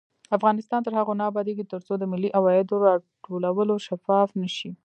افغانستان 0.37 0.79
تر 0.83 0.93
هغو 0.99 1.13
نه 1.19 1.23
ابادیږي، 1.31 1.65
ترڅو 1.73 1.93
د 1.97 2.03
ملي 2.11 2.29
عوایدو 2.37 2.75
راټولول 2.85 3.79
شفاف 3.87 4.29
نشي. 4.41 4.69